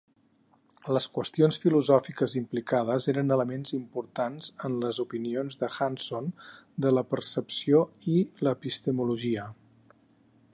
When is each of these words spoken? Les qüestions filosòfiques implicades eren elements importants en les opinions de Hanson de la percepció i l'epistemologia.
Les 0.95 1.05
qüestions 1.17 1.59
filosòfiques 1.65 2.33
implicades 2.41 3.05
eren 3.13 3.35
elements 3.35 3.75
importants 3.79 4.49
en 4.69 4.79
les 4.85 5.01
opinions 5.05 5.61
de 5.65 5.71
Hanson 5.75 6.33
de 6.87 6.95
la 6.99 7.05
percepció 7.13 7.83
i 8.15 8.17
l'epistemologia. 8.49 9.49